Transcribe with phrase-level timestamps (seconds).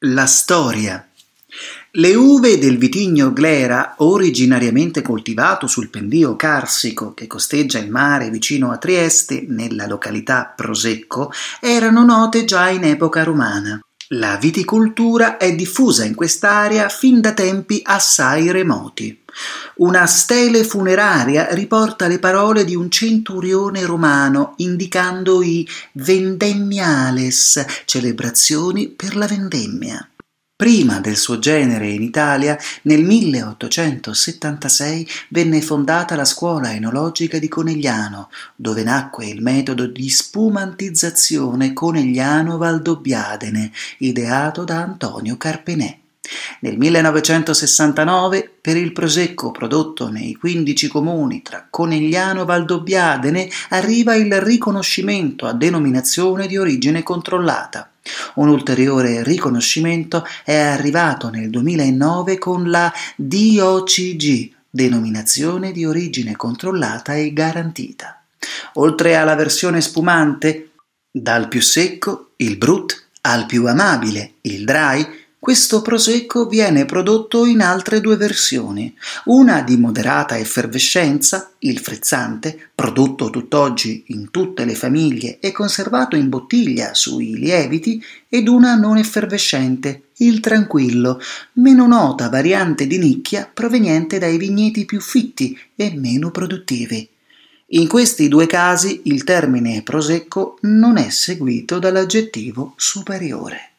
[0.00, 1.08] La storia.
[1.92, 8.72] Le uve del vitigno Glera, originariamente coltivato sul pendio carsico che costeggia il mare vicino
[8.72, 11.32] a Trieste, nella località Prosecco,
[11.62, 13.80] erano note già in epoca romana.
[14.10, 19.18] La viticoltura è diffusa in quest'area fin da tempi assai remoti.
[19.78, 29.16] Una stele funeraria riporta le parole di un centurione romano indicando i vendemmiales, celebrazioni per
[29.16, 30.08] la vendemmia.
[30.58, 38.30] Prima del suo genere in Italia, nel 1876 venne fondata la scuola enologica di Conegliano,
[38.56, 45.98] dove nacque il metodo di spumantizzazione Conegliano-Valdobbiadene, ideato da Antonio Carpenè.
[46.60, 54.40] Nel 1969, per il prosecco prodotto nei 15 comuni tra Conegliano e Valdobbiadene, arriva il
[54.40, 57.90] riconoscimento a denominazione di origine controllata.
[58.34, 67.32] Un ulteriore riconoscimento è arrivato nel 2009 con la DOCG, denominazione di origine controllata e
[67.32, 68.22] garantita.
[68.74, 70.72] Oltre alla versione spumante,
[71.10, 75.06] dal più secco, il brut, al più amabile, il dry,
[75.46, 78.92] questo prosecco viene prodotto in altre due versioni,
[79.26, 86.28] una di moderata effervescenza, il frizzante, prodotto tutt'oggi in tutte le famiglie e conservato in
[86.28, 91.20] bottiglia sui lieviti, ed una non effervescente, il tranquillo,
[91.52, 97.08] meno nota variante di nicchia proveniente dai vigneti più fitti e meno produttivi.
[97.66, 103.74] In questi due casi il termine prosecco non è seguito dall'aggettivo superiore.